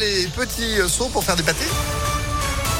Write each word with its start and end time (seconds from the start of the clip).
les 0.00 0.26
petits 0.28 0.88
seaux 0.88 1.08
pour 1.08 1.22
faire 1.22 1.36
des 1.36 1.42
pâtés 1.42 1.66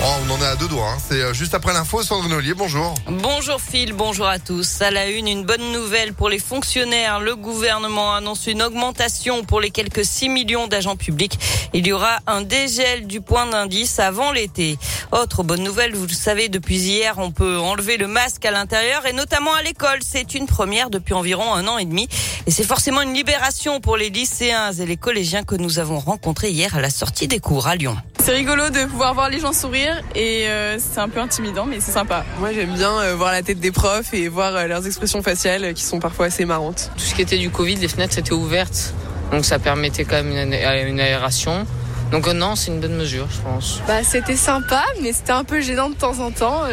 Oh, 0.00 0.06
on 0.24 0.30
en 0.30 0.40
est 0.40 0.46
à 0.46 0.54
deux 0.54 0.68
doigts. 0.68 0.90
Hein. 0.90 0.98
C'est 1.08 1.20
euh, 1.20 1.34
juste 1.34 1.54
après 1.54 1.72
l'info. 1.72 2.04
Sandrine 2.04 2.32
Ollier, 2.32 2.54
bonjour. 2.54 2.94
Bonjour 3.08 3.60
Phil, 3.60 3.92
bonjour 3.92 4.26
à 4.28 4.38
tous. 4.38 4.80
À 4.80 4.92
la 4.92 5.08
une, 5.08 5.26
une 5.26 5.44
bonne 5.44 5.72
nouvelle 5.72 6.14
pour 6.14 6.28
les 6.28 6.38
fonctionnaires. 6.38 7.18
Le 7.18 7.34
gouvernement 7.34 8.14
annonce 8.14 8.46
une 8.46 8.62
augmentation 8.62 9.42
pour 9.42 9.60
les 9.60 9.70
quelques 9.70 10.04
6 10.04 10.28
millions 10.28 10.68
d'agents 10.68 10.94
publics. 10.94 11.36
Il 11.74 11.84
y 11.84 11.92
aura 11.92 12.18
un 12.28 12.42
dégel 12.42 13.08
du 13.08 13.20
point 13.20 13.46
d'indice 13.46 13.98
avant 13.98 14.30
l'été. 14.30 14.78
Autre 15.10 15.42
bonne 15.42 15.64
nouvelle, 15.64 15.96
vous 15.96 16.06
le 16.06 16.12
savez, 16.12 16.48
depuis 16.48 16.78
hier, 16.78 17.14
on 17.18 17.32
peut 17.32 17.58
enlever 17.58 17.96
le 17.96 18.06
masque 18.06 18.44
à 18.44 18.52
l'intérieur 18.52 19.04
et 19.04 19.12
notamment 19.12 19.54
à 19.54 19.62
l'école. 19.62 19.98
C'est 20.06 20.36
une 20.36 20.46
première 20.46 20.90
depuis 20.90 21.14
environ 21.14 21.52
un 21.54 21.66
an 21.66 21.76
et 21.76 21.84
demi. 21.84 22.08
Et 22.46 22.52
c'est 22.52 22.64
forcément 22.64 23.02
une 23.02 23.14
libération 23.14 23.80
pour 23.80 23.96
les 23.96 24.10
lycéens 24.10 24.70
et 24.70 24.86
les 24.86 24.96
collégiens 24.96 25.42
que 25.42 25.56
nous 25.56 25.80
avons 25.80 25.98
rencontrés 25.98 26.50
hier 26.50 26.76
à 26.76 26.80
la 26.80 26.90
sortie 26.90 27.26
des 27.26 27.40
cours 27.40 27.66
à 27.66 27.74
Lyon. 27.74 27.96
C'est 28.28 28.34
rigolo 28.34 28.68
de 28.68 28.84
pouvoir 28.84 29.14
voir 29.14 29.30
les 29.30 29.40
gens 29.40 29.54
sourire 29.54 30.02
et 30.14 30.48
euh, 30.48 30.76
c'est 30.78 31.00
un 31.00 31.08
peu 31.08 31.18
intimidant 31.18 31.64
mais 31.64 31.80
c'est 31.80 31.92
sympa. 31.92 32.26
Moi 32.40 32.52
j'aime 32.52 32.74
bien 32.74 32.92
euh, 33.00 33.14
voir 33.16 33.32
la 33.32 33.40
tête 33.40 33.58
des 33.58 33.72
profs 33.72 34.12
et 34.12 34.28
voir 34.28 34.54
euh, 34.54 34.66
leurs 34.66 34.86
expressions 34.86 35.22
faciales 35.22 35.72
qui 35.72 35.82
sont 35.82 35.98
parfois 35.98 36.26
assez 36.26 36.44
marrantes. 36.44 36.90
Tout 36.98 37.04
ce 37.04 37.14
qui 37.14 37.22
était 37.22 37.38
du 37.38 37.48
Covid, 37.48 37.76
les 37.76 37.88
fenêtres 37.88 38.18
étaient 38.18 38.32
ouvertes 38.32 38.92
donc 39.32 39.46
ça 39.46 39.58
permettait 39.58 40.04
quand 40.04 40.22
même 40.22 40.52
une, 40.52 41.00
aération. 41.00 41.66
Donc 42.12 42.26
non, 42.26 42.54
c'est 42.54 42.70
une 42.70 42.80
bonne 42.80 42.96
mesure, 42.96 43.28
je 43.30 43.40
pense. 43.40 43.80
Bah, 43.86 44.02
c'était 44.02 44.36
sympa, 44.36 44.84
mais 45.02 45.14
c'était 45.14 45.32
un 45.32 45.44
peu 45.44 45.62
gênant 45.62 45.88
de 45.88 45.94
temps 45.94 46.18
en 46.20 46.30
temps. 46.30 46.64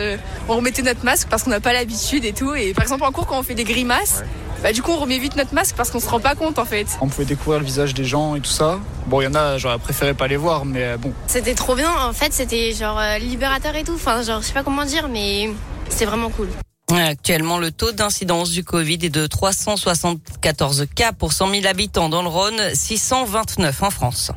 on 0.49 0.55
remettait 0.57 0.81
notre 0.81 1.05
masque 1.05 1.29
parce 1.29 1.43
qu'on 1.43 1.51
n'a 1.51 1.61
pas 1.61 1.71
l'habitude 1.71 2.25
et 2.25 2.33
tout. 2.33 2.53
Et 2.53 2.73
par 2.73 2.83
exemple 2.83 3.05
en 3.05 3.13
cours, 3.13 3.27
quand 3.27 3.39
on 3.39 3.43
fait 3.43 3.55
des 3.55 3.63
grimaces, 3.63 4.23
bah, 4.63 4.73
du 4.73 4.81
coup, 4.81 4.91
on 4.91 4.97
remet 4.97 5.19
vite 5.19 5.35
notre 5.35 5.53
masque 5.53 5.75
parce 5.75 5.91
qu'on 5.91 5.99
se 5.99 6.09
rend 6.09 6.19
pas 6.19 6.35
compte 6.35 6.59
en 6.59 6.65
fait. 6.65 6.87
On 7.01 7.07
pouvait 7.07 7.25
découvrir 7.25 7.59
le 7.59 7.65
visage 7.65 7.93
des 7.93 8.05
gens 8.05 8.35
et 8.35 8.41
tout 8.41 8.49
ça. 8.49 8.79
Bon, 9.07 9.21
il 9.21 9.25
y 9.25 9.27
en 9.27 9.35
a, 9.35 9.57
j'aurais 9.57 9.77
préféré 9.77 10.13
pas 10.13 10.27
les 10.27 10.37
voir, 10.37 10.65
mais 10.65 10.83
euh, 10.83 10.97
bon. 10.97 11.13
C'était 11.27 11.53
trop 11.53 11.75
bien. 11.75 11.91
En 11.91 12.13
fait, 12.13 12.33
c'était 12.33 12.73
genre 12.73 12.99
euh, 12.99 13.17
libérateur 13.17 13.75
et 13.75 13.83
tout. 13.83 13.93
Enfin, 13.95 14.23
genre, 14.23 14.41
je 14.41 14.47
sais 14.47 14.53
pas 14.53 14.63
comment 14.63 14.85
dire, 14.85 15.07
mais 15.09 15.49
c'est 15.89 16.05
vraiment 16.05 16.29
cool. 16.29 16.49
Actuellement, 16.91 17.57
le 17.57 17.71
taux 17.71 17.91
d'incidence 17.91 18.51
du 18.51 18.63
Covid 18.63 18.99
est 19.01 19.09
de 19.09 19.25
374 19.25 20.85
cas 20.95 21.13
pour 21.13 21.33
100 21.33 21.49
000 21.49 21.65
habitants 21.65 22.09
dans 22.09 22.21
le 22.21 22.27
Rhône, 22.27 22.59
629 22.73 23.83
en 23.83 23.89
France. 23.89 24.31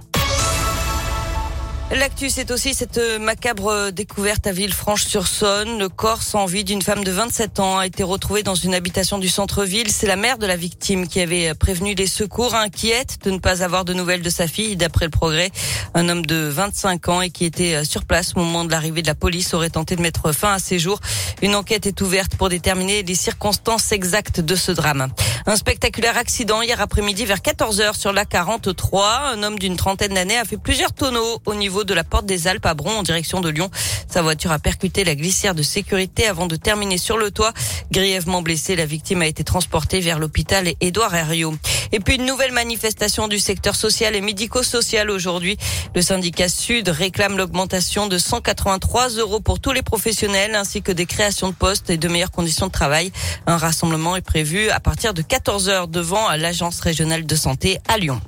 L'actu, 1.90 2.28
c'est 2.28 2.50
aussi 2.50 2.74
cette 2.74 3.00
macabre 3.18 3.90
découverte 3.92 4.46
à 4.46 4.52
Villefranche-sur-Saône. 4.52 5.78
Le 5.78 5.88
corps 5.88 6.22
sans 6.22 6.44
vie 6.44 6.62
d'une 6.62 6.82
femme 6.82 7.02
de 7.02 7.10
27 7.10 7.60
ans 7.60 7.78
a 7.78 7.86
été 7.86 8.02
retrouvé 8.02 8.42
dans 8.42 8.54
une 8.54 8.74
habitation 8.74 9.16
du 9.16 9.28
centre-ville. 9.28 9.90
C'est 9.90 10.06
la 10.06 10.16
mère 10.16 10.36
de 10.36 10.46
la 10.46 10.54
victime 10.54 11.08
qui 11.08 11.18
avait 11.18 11.54
prévenu 11.54 11.94
les 11.94 12.06
secours, 12.06 12.54
inquiète 12.54 13.24
de 13.24 13.30
ne 13.30 13.38
pas 13.38 13.62
avoir 13.62 13.86
de 13.86 13.94
nouvelles 13.94 14.20
de 14.20 14.28
sa 14.28 14.46
fille. 14.46 14.76
D'après 14.76 15.06
le 15.06 15.10
progrès, 15.10 15.50
un 15.94 16.10
homme 16.10 16.26
de 16.26 16.36
25 16.36 17.08
ans 17.08 17.22
et 17.22 17.30
qui 17.30 17.46
était 17.46 17.82
sur 17.86 18.04
place 18.04 18.32
au 18.36 18.40
moment 18.40 18.66
de 18.66 18.70
l'arrivée 18.70 19.00
de 19.00 19.06
la 19.06 19.14
police 19.14 19.54
aurait 19.54 19.70
tenté 19.70 19.96
de 19.96 20.02
mettre 20.02 20.32
fin 20.32 20.52
à 20.52 20.58
ses 20.58 20.78
jours. 20.78 21.00
Une 21.40 21.54
enquête 21.54 21.86
est 21.86 22.02
ouverte 22.02 22.36
pour 22.36 22.50
déterminer 22.50 23.02
les 23.02 23.14
circonstances 23.14 23.92
exactes 23.92 24.40
de 24.40 24.56
ce 24.56 24.72
drame. 24.72 25.08
Un 25.50 25.56
spectaculaire 25.56 26.18
accident 26.18 26.60
hier 26.60 26.78
après-midi 26.78 27.24
vers 27.24 27.38
14h 27.38 27.98
sur 27.98 28.12
la 28.12 28.26
43. 28.26 29.30
Un 29.32 29.42
homme 29.42 29.58
d'une 29.58 29.76
trentaine 29.76 30.12
d'années 30.12 30.36
a 30.36 30.44
fait 30.44 30.58
plusieurs 30.58 30.92
tonneaux 30.92 31.40
au 31.46 31.54
niveau 31.54 31.84
de 31.84 31.94
la 31.94 32.04
porte 32.04 32.26
des 32.26 32.48
Alpes 32.48 32.66
à 32.66 32.74
Bron 32.74 32.98
en 32.98 33.02
direction 33.02 33.40
de 33.40 33.48
Lyon. 33.48 33.70
Sa 34.10 34.20
voiture 34.20 34.52
a 34.52 34.58
percuté 34.58 35.04
la 35.04 35.14
glissière 35.14 35.54
de 35.54 35.62
sécurité 35.62 36.26
avant 36.26 36.48
de 36.48 36.56
terminer 36.56 36.98
sur 36.98 37.16
le 37.16 37.30
toit. 37.30 37.54
Grièvement 37.90 38.42
blessée, 38.42 38.76
la 38.76 38.84
victime 38.84 39.22
a 39.22 39.26
été 39.26 39.42
transportée 39.42 40.00
vers 40.00 40.18
l'hôpital 40.18 40.68
Édouard 40.82 41.14
Herriot. 41.14 41.54
Et 41.92 42.00
puis 42.00 42.16
une 42.16 42.26
nouvelle 42.26 42.52
manifestation 42.52 43.26
du 43.26 43.38
secteur 43.38 43.74
social 43.74 44.14
et 44.14 44.20
médico-social 44.20 45.08
aujourd'hui. 45.08 45.56
Le 45.94 46.02
syndicat 46.02 46.50
Sud 46.50 46.90
réclame 46.90 47.38
l'augmentation 47.38 48.06
de 48.06 48.18
183 48.18 49.12
euros 49.16 49.40
pour 49.40 49.60
tous 49.60 49.72
les 49.72 49.80
professionnels 49.80 50.54
ainsi 50.54 50.82
que 50.82 50.92
des 50.92 51.06
créations 51.06 51.48
de 51.48 51.54
postes 51.54 51.88
et 51.88 51.96
de 51.96 52.08
meilleures 52.08 52.30
conditions 52.30 52.66
de 52.66 52.72
travail. 52.72 53.12
Un 53.46 53.56
rassemblement 53.56 54.14
est 54.14 54.20
prévu 54.20 54.68
à 54.68 54.80
partir 54.80 55.14
de 55.14 55.22
4 55.22 55.37
14h 55.38 55.88
devant 55.88 56.28
l'Agence 56.36 56.80
régionale 56.80 57.24
de 57.24 57.36
santé 57.36 57.78
à 57.86 57.96
Lyon. 57.96 58.20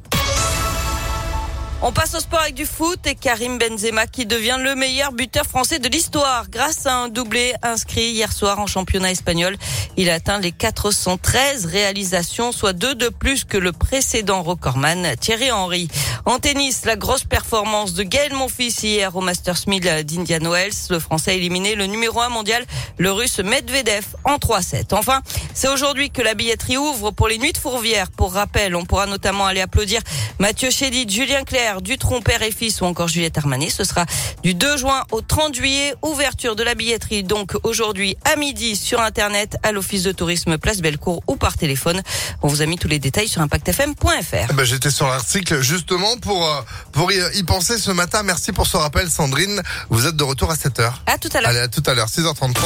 On 1.83 1.93
passe 1.93 2.15
au 2.15 2.21
sport 2.21 2.41
avec 2.41 2.53
du 2.53 2.67
foot 2.67 3.07
et 3.07 3.15
Karim 3.15 3.57
Benzema 3.57 4.07
qui 4.07 4.27
devient 4.27 4.59
le 4.61 4.75
meilleur 4.75 5.13
buteur 5.13 5.47
français 5.47 5.79
de 5.79 5.89
l'histoire 5.89 6.51
grâce 6.51 6.85
à 6.85 6.95
un 6.95 7.09
doublé 7.09 7.55
inscrit 7.63 8.11
hier 8.11 8.31
soir 8.35 8.59
en 8.59 8.67
championnat 8.67 9.11
espagnol. 9.11 9.57
Il 9.97 10.11
atteint 10.11 10.39
les 10.39 10.53
413 10.53 11.65
réalisations, 11.65 12.53
soit 12.53 12.75
deux 12.75 12.95
de 12.95 13.09
plus 13.09 13.45
que 13.45 13.57
le 13.57 13.73
précédent 13.73 14.43
recordman 14.43 15.17
Thierry 15.19 15.51
Henry. 15.51 15.89
En 16.27 16.39
tennis, 16.39 16.85
la 16.85 16.97
grosse 16.97 17.25
performance 17.25 17.95
de 17.95 18.03
Gaël 18.03 18.35
Monfils 18.35 18.83
hier 18.83 19.17
au 19.17 19.23
Masters 19.23 19.67
1000 19.67 20.05
d'Indian 20.05 20.51
Wells. 20.51 20.75
Le 20.91 20.99
Français 20.99 21.39
éliminé 21.39 21.77
le 21.77 21.87
numéro 21.87 22.21
1 22.21 22.29
mondial, 22.29 22.63
le 22.99 23.11
Russe 23.11 23.39
Medvedev, 23.39 24.05
en 24.25 24.37
3-7. 24.37 24.95
Enfin, 24.95 25.23
c'est 25.55 25.69
aujourd'hui 25.69 26.11
que 26.11 26.21
la 26.21 26.35
billetterie 26.35 26.77
ouvre 26.77 27.11
pour 27.11 27.27
les 27.27 27.39
nuits 27.39 27.53
de 27.53 27.59
Fourvière. 27.59 28.11
Pour 28.11 28.35
rappel, 28.35 28.77
on 28.77 28.85
pourra 28.85 29.07
notamment 29.07 29.47
aller 29.47 29.63
applaudir 29.63 30.03
Mathieu 30.39 30.71
Chédid, 30.71 31.11
Julien 31.11 31.45
Clerc, 31.45 31.70
Dutronc 31.81 32.21
père 32.21 32.43
et 32.43 32.51
fils 32.51 32.81
ou 32.81 32.85
encore 32.85 33.09
Juliette 33.09 33.39
Armanet. 33.39 33.71
Ce 33.71 33.85
sera 33.85 34.05
du 34.43 34.55
2 34.55 34.77
juin 34.77 35.05
au 35.13 35.21
30 35.21 35.55
juillet. 35.55 35.95
Ouverture 36.03 36.57
de 36.57 36.63
la 36.63 36.75
billetterie 36.75 37.23
donc 37.23 37.53
aujourd'hui 37.63 38.17
à 38.25 38.37
midi 38.37 38.77
sur 38.77 39.01
Internet 39.01 39.57
à 39.63 39.73
l'Office 39.73 40.03
de 40.03 40.13
tourisme 40.13 40.59
Place 40.59 40.81
Bellecour 40.81 41.23
ou 41.29 41.37
par 41.37 41.57
téléphone. 41.57 42.03
On 42.43 42.49
vous 42.49 42.63
a 42.63 42.67
mis 42.67 42.77
tous 42.77 42.89
les 42.89 42.99
détails 42.99 43.29
sur 43.29 43.41
impactfm.fr. 43.43 44.49
Eh 44.51 44.53
ben, 44.53 44.65
J'étais 44.65 44.91
sur 44.91 45.07
l'article 45.07 45.61
justement 45.61 46.17
pour, 46.19 46.45
euh, 46.47 46.61
pour 46.93 47.13
y, 47.13 47.43
penser 47.45 47.79
ce 47.79 47.91
matin. 47.91 48.23
Merci 48.23 48.53
pour 48.53 48.67
ce 48.67 48.77
rappel 48.77 49.11
Sandrine. 49.11 49.63
Vous 49.89 50.07
êtes 50.07 50.17
de 50.17 50.25
retour 50.25 50.51
à 50.51 50.55
7h. 50.55 50.93
À 51.07 51.19
tout 51.19 51.29
à 51.35 51.41
l'heure. 51.41 51.51
Allez, 51.51 51.61
à 51.61 51.69
tout 51.69 51.83
à 51.87 51.95
l'heure, 51.95 52.09
6h33. 52.09 52.61